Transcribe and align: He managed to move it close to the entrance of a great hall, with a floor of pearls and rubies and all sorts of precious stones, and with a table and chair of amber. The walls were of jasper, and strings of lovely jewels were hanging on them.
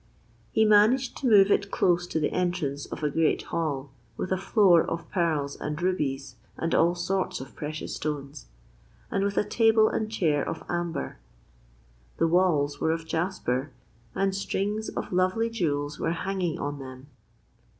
He 0.51 0.65
managed 0.65 1.15
to 1.17 1.27
move 1.27 1.51
it 1.51 1.69
close 1.69 2.07
to 2.07 2.19
the 2.19 2.31
entrance 2.31 2.87
of 2.87 3.03
a 3.03 3.09
great 3.11 3.43
hall, 3.43 3.91
with 4.17 4.31
a 4.31 4.37
floor 4.39 4.83
of 4.83 5.07
pearls 5.11 5.55
and 5.55 5.79
rubies 5.79 6.37
and 6.57 6.73
all 6.73 6.95
sorts 6.95 7.39
of 7.39 7.55
precious 7.55 7.97
stones, 7.97 8.47
and 9.11 9.23
with 9.23 9.37
a 9.37 9.43
table 9.43 9.89
and 9.89 10.11
chair 10.11 10.43
of 10.43 10.63
amber. 10.67 11.19
The 12.17 12.27
walls 12.27 12.81
were 12.81 12.89
of 12.91 13.05
jasper, 13.05 13.73
and 14.15 14.33
strings 14.33 14.89
of 14.89 15.13
lovely 15.13 15.51
jewels 15.51 15.99
were 15.99 16.13
hanging 16.13 16.57
on 16.57 16.79
them. 16.79 17.05